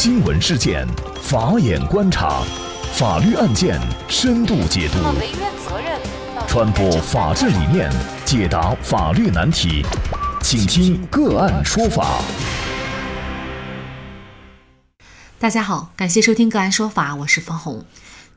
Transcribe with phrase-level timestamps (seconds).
[0.00, 0.86] 新闻事件，
[1.20, 2.44] 法眼观察，
[2.94, 4.98] 法律案件深度解读，
[6.46, 7.90] 传播法治理念，
[8.24, 9.84] 解答法律难题，
[10.40, 12.22] 请听个案说法。
[15.40, 17.84] 大家好，感谢收听个案说法，我是方红。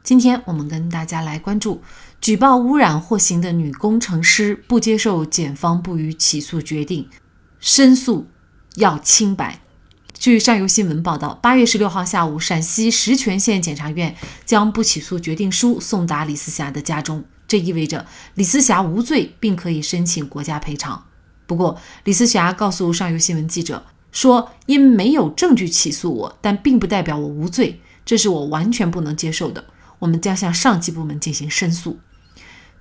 [0.02, 1.84] 今天我们跟大家来关注
[2.20, 7.08] 举报污染获刑的女工程师不接受检方不予起诉决定，
[7.60, 8.26] 申诉
[8.78, 9.60] 要清白。
[10.22, 21.06] 据上游新闻报道，八月十六号下午，陕西石泉县检察院将不起诉决定书送达李思霞的家中，这意味着李思霞无罪，并可以申请国家赔偿。
[21.48, 29.66] 不过，李思霞告诉上游新闻记者说：“因没有证据起诉我，但并不代表我无罪，这是我完全不能接受的。
[29.98, 32.00] 我们将向上级部门进行申诉。”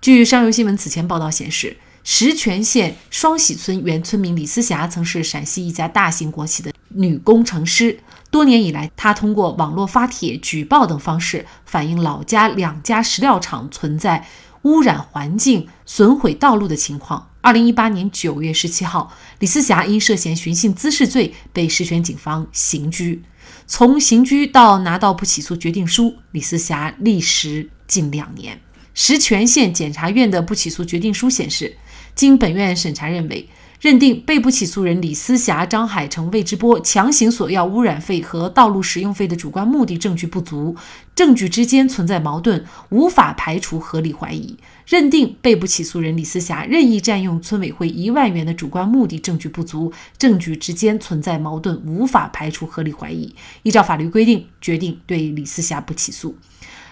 [0.03, 6.71] 据上游新闻此前报道显示，石泉县双喜村原村民李思霞曾是陕西一家大型国企的。
[6.95, 14.27] 女工程师多年以来，她通过网络发帖、举报等方式，反映老家两家石料厂存在
[14.63, 17.29] 污染环境、损毁道路的情况。
[17.41, 23.23] 二零一八年九月十七号，李思霞因涉嫌寻衅滋事罪被石泉警方刑拘。
[23.67, 28.61] 从刑拘到拿到不起诉决定书，李思霞历时近两年。
[28.93, 31.79] 石泉县检察院的不起诉决定书显示，
[32.15, 33.49] 经本院审查认为。
[33.81, 40.77] 认定被不起诉人李思霞、张海成、魏之波强行索要污染费和道路使用费的主观目的证据不足，
[41.15, 44.55] 证据之间存在矛盾，无法排除合理怀疑。
[44.87, 53.35] 认定被不起诉人李思霞任意占用村委会一万元的主观目的证据不足，证据之间存在矛盾，无法排除合理怀疑。
[53.63, 56.37] 依照法律规定，决定对李思霞不起诉。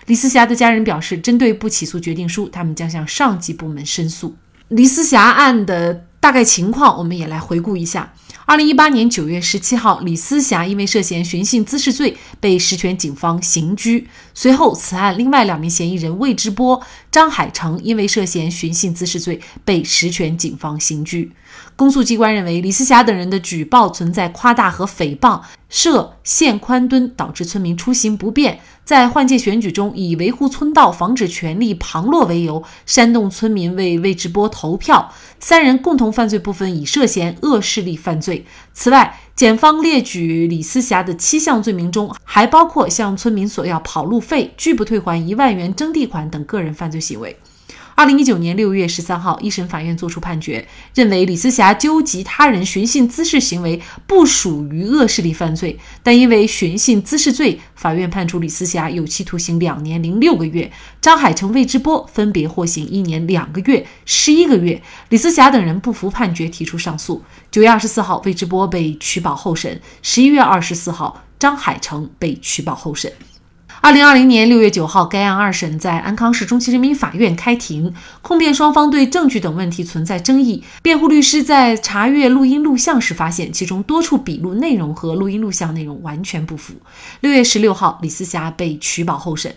[0.06, 4.36] 李思霞的家人表示，针对不起诉决定书，他们将向上级部门申诉。
[4.68, 6.06] 李思霞案的。
[6.20, 8.12] 大概情况，我们也来回顾一下。
[8.44, 14.08] 二零一八年九月十七号，李思霞因为涉嫌寻衅滋事罪被石泉警方刑拘。
[14.32, 21.30] 随后，此案另外两名嫌疑人魏志波、张海成因为涉嫌寻衅滋事罪被石泉警方刑拘。
[21.76, 28.58] 公诉机关认为，李思霞等人的举报存在夸大和诽谤，涉限宽墩，导致村民出行不便。
[28.84, 35.12] 在换届选举中，以维护村道、防止权力旁落为由，煽动村民为魏志波投票。
[35.38, 38.46] 三人共同犯罪部分已涉嫌恶势力犯罪。
[38.72, 47.36] 此外，检方列举李思霞的七项罪名中，还包括向村民索要跑路费、拒不退还一万元征地款等个人犯罪行为。
[47.98, 50.64] 二零一九年六月十三号，一审法院作出判决，
[50.94, 60.70] 认为李思霞纠集他人寻衅滋事行为不属于恶势力犯罪，但因为寻衅滋事罪，法院判处李思霞有期徒刑两年零六个月，
[61.00, 64.80] 张海成、魏之波分别获刑一年两个月、十一个月。
[65.08, 67.24] 李思霞等人不服判决，提出上诉。
[67.50, 73.12] 九月二十四号，魏志波被取保候审；十一月二十四号，张海成被取保候审。
[73.80, 80.64] 二零二零年六月九号，该案二审在安康市中级人民法院开庭，控辩双方对证据等问题存在争议。
[80.82, 86.74] 辩护律师在查阅录音录像时发现，其中多处笔录内容和录音录像内容完全不符。
[87.20, 89.54] 六月十六号，李思霞被取保候审。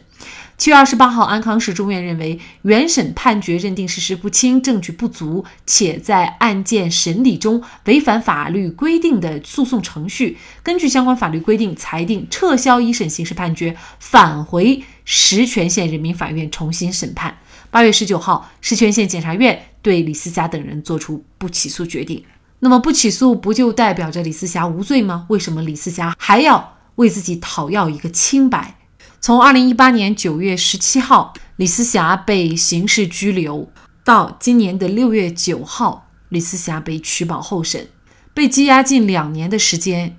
[0.62, 17.36] 七月二十八号，安康市中院认为，原审判决认定事实不清、证据不足，且在案件审理中违反法律规定的诉讼程序，根据相关法律规定，裁定撤销一审刑事判决，返回石泉县人民法院重新审判。
[17.72, 22.24] 八月十九号，石泉县检察院对李思霞等人作出不起诉决定。
[22.60, 25.26] 那么，不起诉不就代表着李思霞无罪吗？
[25.30, 28.76] 为什么李思霞还要为自己讨要一个清白？
[29.22, 33.72] 从二零一八年九月十七号，李思霞被刑事拘留，
[34.04, 37.90] 到今年的六月九号，李思霞被取保候审，
[38.34, 40.18] 被羁押近两年的时间，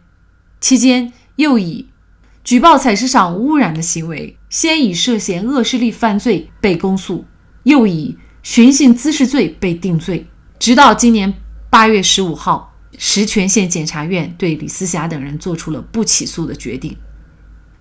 [0.60, 1.88] 期间又以
[2.44, 7.24] 举报采石场污染的行为，先以涉嫌恶势力犯罪被公诉，
[7.64, 10.28] 又以寻衅滋事罪被定罪，
[10.60, 11.34] 直到今年
[11.68, 16.96] 八月十五号，石泉县检察院对李思霞等人做出了不起诉的决定。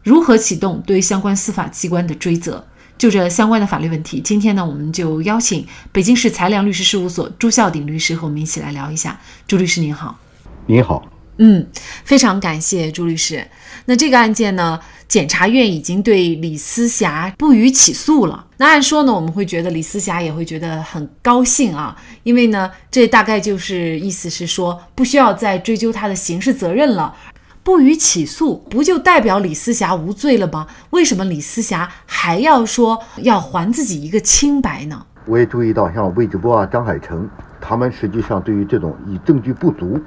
[0.04, 2.66] 如何启动对相关司法机关的追责？
[2.98, 9.20] 就这相关的法律问题，今天呢，我们就邀请北京市才良律师事务所朱孝鼎律师和我们一起来聊一下。
[9.48, 10.20] 朱律师您好，
[10.68, 11.04] 您好，
[11.38, 11.66] 嗯，
[12.04, 13.48] 非常感谢朱律师。
[13.86, 18.46] 那这个案件呢，检察院已经对李思霞不予起诉了。
[18.58, 27.16] 那按说呢，我们会觉得李思霞也会觉得很高兴啊，因为呢，这大概就是意思是说，不需要再追究她的刑事责任了。
[27.64, 30.66] 不予起诉，不就代表李思霞无罪了吗？
[30.90, 35.06] 为什么李思霞还要说要还自己一个清白呢？
[35.28, 37.30] 我也注意到，像魏志波啊、张海成，
[37.60, 40.00] 他们实际上对于这种以证据不足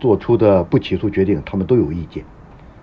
[0.00, 2.24] 做出的不起诉决定，他们都有意见。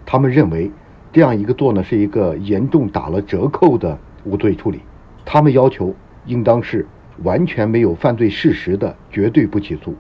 [0.06, 0.72] 他们认为
[1.12, 4.82] 这样一个做呢，是一个严重打了折扣的无罪处理。
[5.26, 5.94] 他们要求
[6.26, 6.88] 应当是
[7.24, 9.94] 完全没有犯罪事实的绝对不起诉，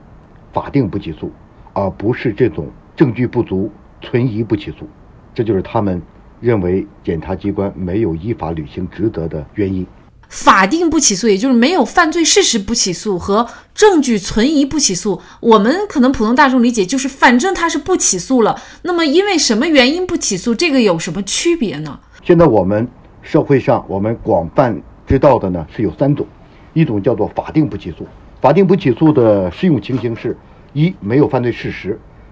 [0.53, 1.29] 法定不起诉，
[1.73, 3.69] 而不是这种证据不足、
[4.03, 4.87] 存疑不起诉。
[5.33, 5.99] 这就是他们
[6.39, 9.83] 认为检察机关没有依法履行职责的原因。
[10.29, 15.21] 法定不起诉，也就是没有犯罪事实不起诉和证据存疑不起诉。
[15.39, 18.59] 我们可能普通大众理解就是，反正他是不起诉了。
[18.81, 20.55] 那么因为什么原因不起诉？
[20.55, 21.99] 这个有什么区别呢？
[22.23, 22.87] 现在我们
[23.21, 26.25] 社会上我们广泛知道的呢是有三种，
[26.73, 28.07] 一种叫做法定不起诉。
[28.41, 30.35] 法定不起诉的适用情形是：
[30.73, 31.91] 一没有犯罪事实；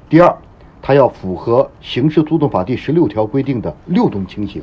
[0.09, 0.35] 第二，
[0.81, 4.61] 它要符合刑事诉讼法第十六条规定的六种情形。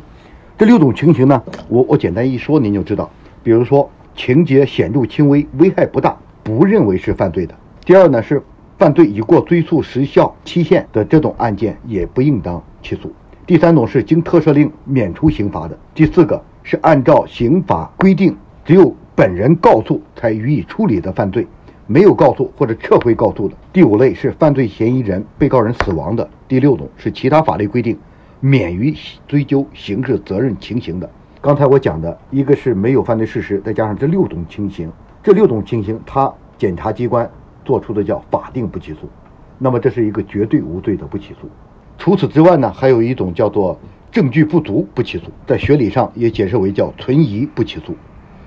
[0.57, 3.09] 这六种情形呢，我我简单一说，您就知道。
[3.45, 7.55] 比如说，情节显著轻微，危害不大，不认为是犯罪的。
[7.85, 8.43] 第二呢，是
[8.77, 13.13] 犯罪已过追诉时效期限的这种案件，也不应当起诉。
[13.47, 15.79] 第三种是经特赦令免除刑罚的。
[15.95, 21.47] 第四个是按照刑法规定，只有本人告诉才予以处理的犯罪，
[21.91, 23.57] 没有告诉或者撤回告诉的。
[23.73, 26.29] 第五类是犯罪嫌疑人、被告人死亡的。
[26.47, 27.99] 第六种是其他法律规定
[28.41, 28.95] 免于
[29.27, 31.11] 追究刑事责任情形的。
[31.41, 34.93] 刚才我讲的一个是没有犯罪事实，再加上这六种情形，
[35.23, 37.29] 这六种情形，他检察机关
[37.65, 39.09] 做出的叫法定不起诉，
[39.57, 41.49] 那么这是一个绝对无罪的不起诉。
[41.97, 43.81] 除此之外呢，还有一种叫做
[44.11, 47.97] 证据不足不起诉，在学理上也解释为叫存疑不起诉。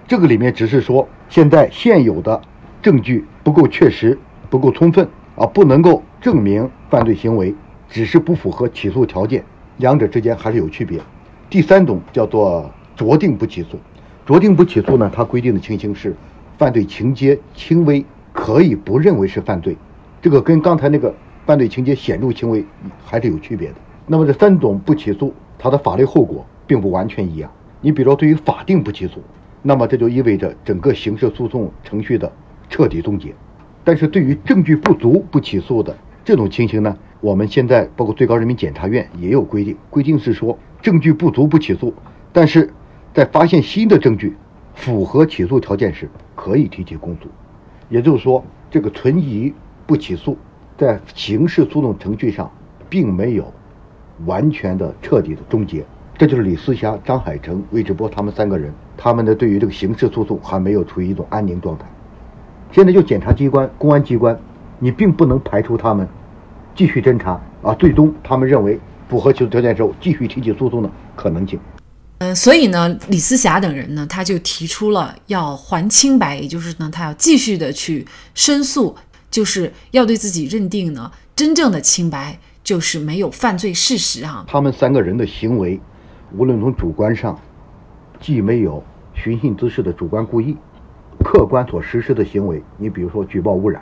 [0.08, 2.40] 这个里面只是说现在现有的
[2.82, 4.18] 证据不够确实、
[4.50, 7.54] 不够充分啊，不能够证明犯罪行为，
[7.90, 9.44] 只是不符合起诉条件，
[9.78, 11.00] 两者之间还是有区别。
[11.50, 12.70] 第三种叫做。
[12.98, 13.80] 酌定不起诉，
[14.28, 15.10] 酌定不起诉呢？
[15.12, 16.16] 它规定的情形是，
[16.60, 19.76] 犯罪情节轻微，可以不认为是犯罪。
[20.22, 21.12] 这个跟刚才那个
[21.48, 22.64] 犯罪情节显著轻微
[23.04, 23.76] 还是有区别的。
[24.06, 27.50] 那么这三种不起诉，它的法律后果并不完全一样。
[27.80, 29.20] 你比如说，对于法定不起诉，
[29.64, 32.32] 那么这就意味着整个刑事诉讼程序的
[32.72, 33.36] 彻底终结。
[33.84, 35.96] 但是对于证据不足不起诉的
[36.26, 41.94] 这种情形呢，我们现在包括最高人民检察院也有规定，规定是说证据不足不起诉，
[42.34, 42.68] 但是。
[43.14, 44.34] 在发现新的证据
[44.74, 47.28] 符合起诉条件时，可以提起公诉。
[47.90, 49.54] 也就是说，这个存疑
[49.86, 50.38] 不起诉，
[50.78, 52.50] 在刑事诉讼程序上，
[52.90, 53.54] 并没有
[54.26, 55.84] 完全的彻底的终结。
[56.18, 61.86] 这就是李思霞、张海成、魏志波他们三个人，他们的对于这个刑事诉讼还没有处于一种安宁状态。
[62.72, 64.40] 现在就检察机关、公安机关，
[64.80, 66.08] 你并不能排除他们
[66.74, 68.80] 继续侦查啊，最终他们认为
[69.10, 71.60] 符合起诉条件之后，继续提起诉讼的可能性。
[72.20, 78.96] 嗯，所以呢，李思霞等人呢，他就提出了要还清白，也就是呢，他要继续的去申诉，
[79.30, 84.46] 就是要对自己认定呢，真正的清白就是没有犯罪事实啊。
[84.48, 85.78] 他们三个人的行为，
[86.38, 87.38] 无论从主观上，
[88.22, 88.82] 既没有
[89.14, 90.56] 寻衅滋事的主观故意，
[91.24, 93.82] 客观所实施的行为，你比如说举报污染，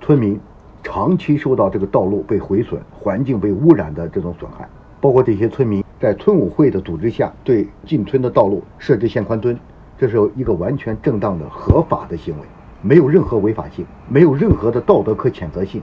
[0.00, 0.38] 村民
[0.82, 4.68] 长期受到这个道路被毁损、环境被污染的这种损害。
[5.00, 9.58] 包括这些村民在村委会的组织下，对进村的道路设置限宽墩，
[9.98, 12.46] 这是一个完全正当的、合法的行为，
[12.82, 15.82] 没有任何违法性，没有任何的道德可谴责性，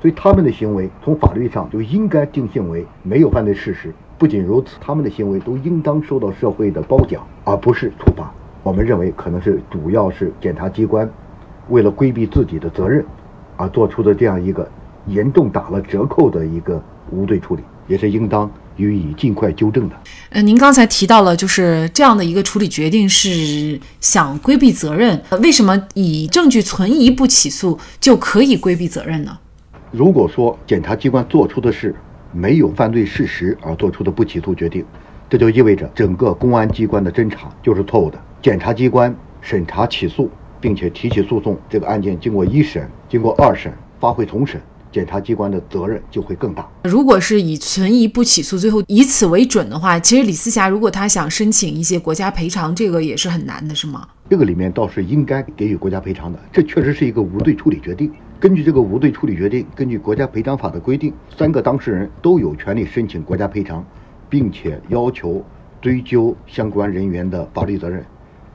[0.00, 3.92] 所以他们的行为从法律上就应该定性为没有犯罪事实。
[4.16, 8.32] 不仅如此，他们的行为都应当受到社会的褒奖，而不是处罚。
[8.62, 11.10] 我们认为，可能是主要是检察机关
[11.68, 13.04] 为了规避自己的责任，
[13.56, 14.68] 而做出的这样一个
[15.06, 17.62] 严重打了折扣的一个无罪处理。
[17.88, 19.96] 也是应当予以尽快纠正的。
[20.30, 25.20] 呃，您刚才提到了，就是这样的一个处理决定是想规避责任。
[25.42, 29.36] 为什么以证据存疑不起诉就可以规避责任呢？
[29.90, 31.92] 如果说检察机关做出的是
[32.32, 34.84] 没有犯罪事实而做出的不起诉决定，
[35.28, 38.18] 这就意味着整个公安机关的侦查就是错误的。
[38.42, 40.28] 检察机关审查起诉
[40.60, 44.60] 并且提起诉讼，这个案件经过一审、经过二审、发回重审。
[44.90, 46.68] 检察机关的责任就会更大。
[46.84, 54.06] 如果是以存疑不起诉，最后以此为准的话，其实李思霞如果她想申请一些国家赔偿，这个也是很难的，是吗？
[54.28, 58.12] 这个里面倒是应该给予国家赔偿的，这确实是一个无罪处理决定。
[58.38, 63.82] 根据这个无罪处理决定，根据国家赔偿法的规定，三个当事人都有权利申请国家赔偿，
[64.28, 65.42] 并且要求
[65.80, 68.04] 追究相关人员的法律责任。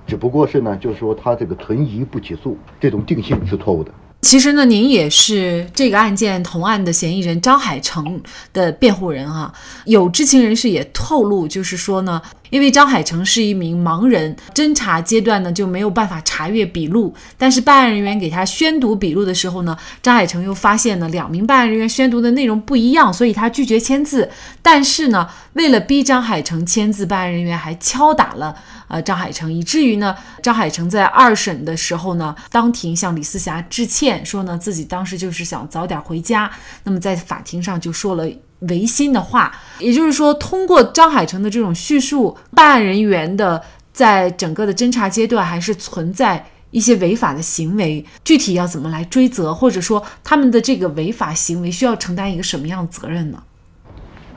[0.08, 3.92] 只不过是呢，就是说他这个存疑不起诉这种定性是错误的。
[4.22, 8.20] 其实呢，您也是这个案件同案的嫌疑人张海成
[8.52, 9.54] 的辩护人啊。
[9.86, 17.14] 有知情人士也透露，就是说呢，因为张海成是一名盲人，侦查阶段呢就没有办法查阅笔录。
[17.38, 24.30] 但是办案人员给他宣读笔录的时候呢，张海成又发现呢两名办案人员宣读的内容不一样，所以他拒绝签字。
[24.62, 28.56] 但是呢，为了逼张海成签字，办案人员还敲打了
[28.88, 36.50] 呃张海成，以至于呢张海成在二审的时候呢当庭向李思霞致歉，说呢自己当时就是想早点回家。
[36.84, 38.28] 那么在法庭上就说了。
[38.62, 43.62] 违心的话，也就是说，通过张海成的这种叙述，办案人员的
[43.94, 48.04] 在整个的侦查阶段还是存在一些违法的行为。
[48.24, 53.44] 具体要怎么来追责，或者说他们的这个违法行为需要承担一个什么样的责任呢？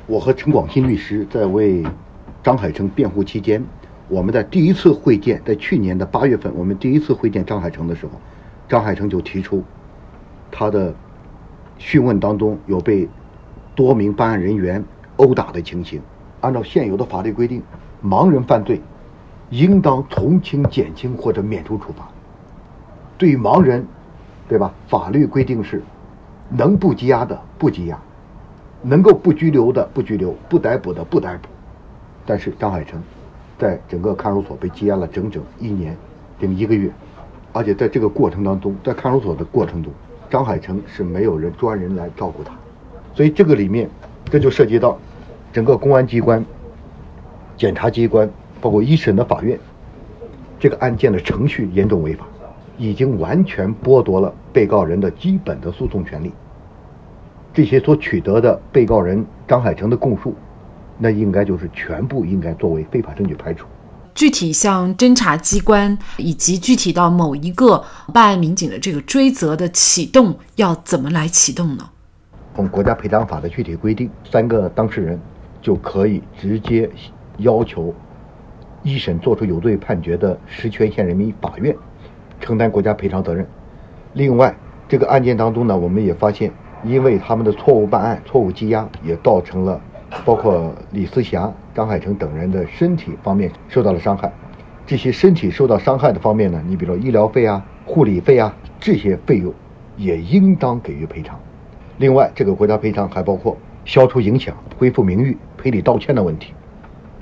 [0.06, 1.82] 我和陈广新律师在为
[2.42, 3.64] 张海成辩护期间，
[4.08, 8.12] 我们在第一次会见，在去年的八月份，我们第一次会见张海成的时候，
[8.68, 9.64] 张海成就提出
[10.50, 10.94] 他的
[11.78, 13.08] 讯问当中有被。
[13.74, 14.84] 多名办案人员
[15.16, 16.00] 殴打的情形，
[16.40, 17.62] 按照现有的法律规定，
[18.04, 18.80] 盲人犯罪
[19.50, 22.08] 应当从轻、减轻或者免除处罚。
[23.16, 23.86] 对于盲人，
[24.48, 24.72] 对吧？
[24.88, 25.82] 法律规定是
[26.48, 27.98] 能不羁押的不羁押，
[28.82, 31.48] 能够不拘留的不拘留，不逮捕的不逮捕。
[32.26, 33.02] 但是张海成
[33.58, 35.96] 在整个看守所被羁押了整整一年
[36.38, 36.90] 零一个月，
[37.52, 39.92] 而且在这个过程当中，在看守所的过程中，
[40.30, 42.52] 张海成是没有人专人来照顾他。
[43.14, 43.88] 所以这个里面，
[44.30, 44.98] 这就涉及到
[45.52, 46.44] 整个公安机关、
[47.56, 49.58] 检察机关，包括一审的法院，
[50.58, 52.24] 这个案件的程序严重违法，
[52.78, 56.32] 已经完全剥夺了被告人的基本的诉讼权利。
[57.52, 60.34] 这些所取得的被告人张海成的供述，
[60.98, 63.66] 那应该就是全部应该作为非法证据排除。
[64.14, 71.90] 具体像侦查机关以及具体到某一个办案民警的这个追责的启动，要怎么来启动呢？
[72.68, 75.20] 国家赔偿法的具体规定，三个当事人
[75.60, 76.88] 就可以直接
[77.38, 77.94] 要求
[78.82, 81.74] 一审作出有罪判决的石泉县人民法院
[82.40, 83.46] 承担国家赔偿责任。
[84.14, 84.54] 另外，
[84.88, 86.50] 这个案件当中呢，我们也发现，
[86.82, 89.80] 因为他们的错误办案、错误羁押，也造成了
[90.24, 94.32] 包括李思霞、张海成等人的身体方面受到了伤害。
[94.86, 99.54] 这些身体受到伤害的方面呢，你比如说医疗费啊、护理费啊这些费用，
[99.96, 101.38] 也应当给予赔偿。
[102.00, 103.54] 另外，这个国家赔偿还包括
[103.84, 106.54] 消除影响、恢复名誉、赔礼道歉的问题。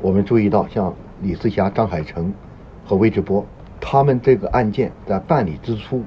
[0.01, 2.33] 我们注意到，像李思霞、张海成
[2.87, 3.45] 和魏志波，
[3.81, 6.05] 他们这个案件在办理之初，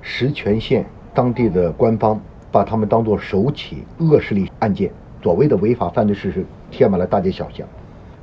[0.00, 0.84] 石泉县
[1.14, 2.20] 当地的官方
[2.50, 4.90] 把他们当作首起恶势力案件，
[5.22, 7.64] 所谓的违法犯罪事实贴满了大街小巷。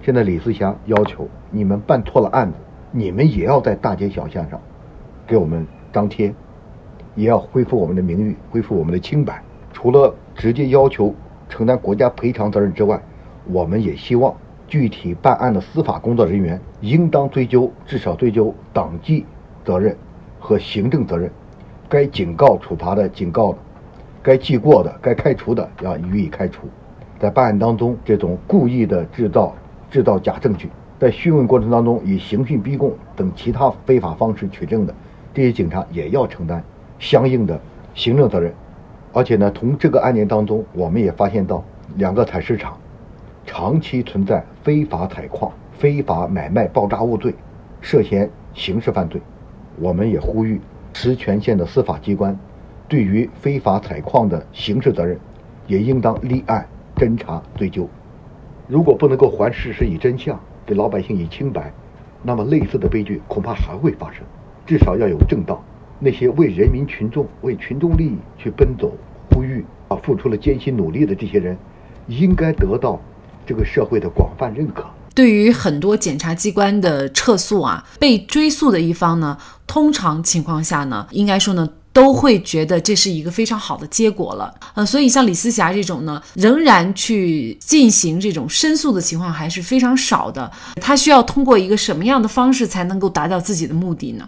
[0.01, 2.57] 现在李思霞要求你们办错了案子，
[2.91, 4.59] 你们也要在大街小巷上
[5.25, 6.35] 给我们张贴，
[7.15, 9.41] 也要恢复我们的名誉，恢复我们的清白。
[9.75, 11.13] 除了直接要求
[11.49, 12.99] 承担国家赔偿责任之外，
[13.51, 14.33] 我们也希望
[14.69, 19.25] 具体办案的司法工作人员应当追究，至少追究党纪
[19.65, 19.95] 责任
[20.39, 21.29] 和行政责任。
[21.89, 23.57] 该警告处罚的警告的，
[24.23, 26.67] 该记过的，该开除的要予以开除。
[27.19, 29.53] 在办案当中，这种故意的制造
[29.91, 34.95] 制造假证据，在讯问过程当中以刑讯逼供等其他非法方式取证的，
[35.33, 36.63] 这些警察也要承担
[36.97, 37.59] 相应的
[37.93, 38.53] 行政责任。
[39.15, 41.63] 而且呢，从这个案件当中，我们也发现到
[41.95, 42.77] 两个采石场
[43.45, 47.33] 长期存在非法采矿、非法买卖爆炸物罪，
[47.79, 49.21] 涉嫌刑事犯罪。
[49.79, 50.59] 我们也呼吁
[50.91, 52.37] 石泉县的司法机关，
[52.89, 55.17] 对于非法采矿的刑事责任，
[55.65, 56.67] 也应当立案
[56.97, 57.87] 侦查追究。
[58.67, 61.71] 如果不能够还事实以真相，给老百姓以清白，
[62.21, 64.25] 那么类似的悲剧恐怕还会发生。
[64.65, 65.63] 至少要有正道。
[65.99, 68.95] 那些为人民群众、为群众利益去奔走、
[69.31, 71.57] 呼吁啊，付出了艰辛努力的这些人，
[72.07, 72.99] 应该得到
[73.45, 74.85] 这个社会的广泛认可。
[75.13, 84.53] 对于很多检察机关的撤诉啊，被追诉的一方呢，通常情况下呢，应该说呢，都会觉得这是一个非常好的结果了。
[84.73, 90.51] 呃，所以像李思霞这种呢，仍然去进行这种申诉的情况还是非常少的。
[90.81, 94.27] 他需要通过一个什么样的方式才能够达到自己的目的呢？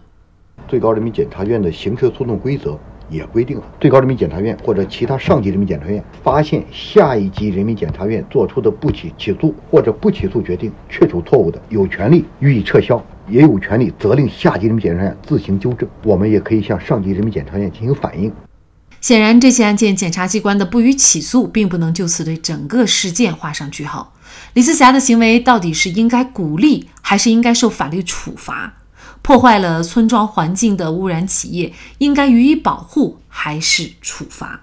[0.68, 2.78] 最高人民检察院的刑事诉讼规则
[3.10, 15.88] 也规定了，最高人民检察院或者其他上级人民检察院发现下一级人民检察院作出的不起起诉或者不起诉决定确属错误的，有权利予以撤销，也有权利责令下级人民检察院自行纠正。
[16.04, 18.32] 我们也可以向上级人民检察院进行反映。
[19.00, 24.14] 显然，这起案件检察机关的不予起诉，并不能就此对整个事件画上句号。
[24.54, 28.74] 李思霞的行为到底是应该鼓励，还是应该受法律处罚？
[29.22, 34.62] 破坏了村庄环境的污染企业，应该予以保护还是处罚？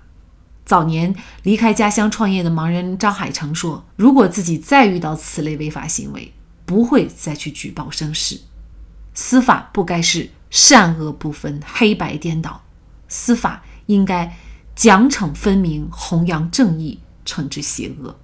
[0.64, 6.32] 早年离开家乡创业的盲人张海成说：“如果自己再遇到此类违法行为，
[6.64, 8.40] 不会再去举报生事。
[9.12, 12.62] 司法不该是善恶不分、黑白颠倒，
[13.06, 14.34] 司法应该
[14.74, 18.16] 奖惩分明、弘扬正义、惩治邪恶。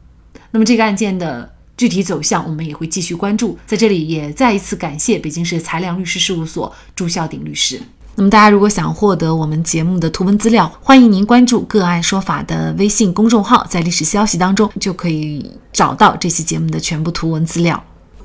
[0.51, 3.59] 那么这个案件的具体走向，我们也会继续关注。
[3.67, 7.81] 在这里也再一次感谢北京市财良律师事务所朱孝鼎律师。
[8.17, 17.83] 那么大家如果想获得我们节目的图文资料，欢迎您关注“个案说法”的微信公众号，在历史消息当中就可以找到这期节目的全部图文资料。